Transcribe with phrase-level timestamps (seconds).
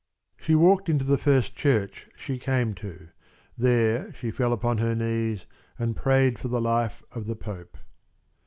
[0.35, 3.09] She walked into the first church she came to.
[3.55, 5.45] There she fell upon her knees
[5.77, 7.77] and prayed for the life of the Pope.